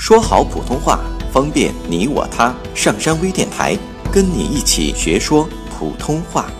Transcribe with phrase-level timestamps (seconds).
[0.00, 0.98] 说好普通话，
[1.30, 2.56] 方便你我他。
[2.74, 3.76] 上山微电台，
[4.10, 6.50] 跟你一起学说普通话。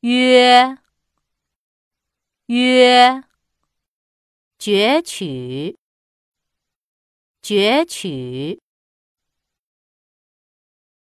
[0.00, 0.78] 约
[2.46, 3.22] 约，
[4.58, 5.76] 攫取
[7.42, 8.62] 攫取，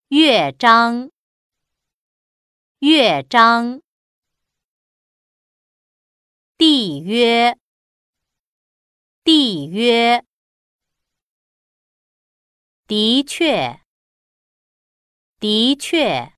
[0.09, 1.09] 乐章
[2.79, 3.81] 乐章，
[6.57, 7.57] 缔约
[9.65, 10.25] 缔约，
[12.87, 13.81] 的确
[15.39, 16.31] 的确。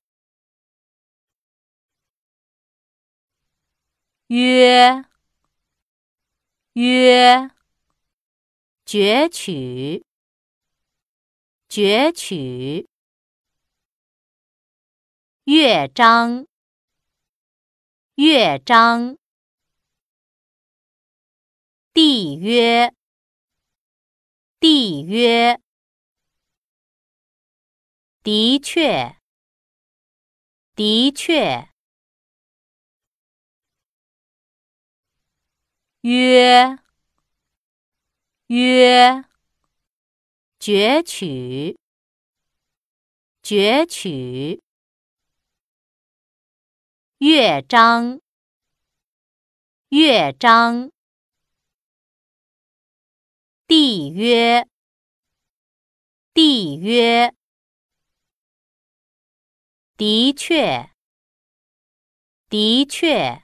[4.28, 5.06] 约
[6.74, 7.50] 约，
[8.86, 10.06] 攫取
[11.70, 12.90] 攫取，
[15.46, 16.46] 乐章
[18.16, 19.18] 乐章，
[21.94, 22.94] 缔约
[24.60, 25.62] 缔约，
[28.24, 29.18] 的确
[30.76, 31.70] 的确。
[36.02, 36.80] 约
[38.46, 39.26] 约，
[40.58, 41.78] 攫取
[43.44, 44.62] 攫取，
[47.18, 48.22] 乐章
[49.90, 50.92] 乐章，
[53.68, 54.66] 缔约
[56.34, 57.34] 帝曰，
[59.98, 60.90] 的确
[62.48, 63.42] 的确。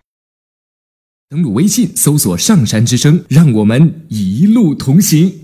[1.27, 5.42] 登录微信，搜索“上山之声”，让我们一路同行。